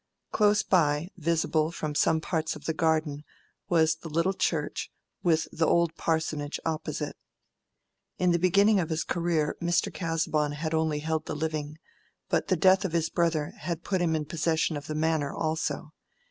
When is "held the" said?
11.01-11.35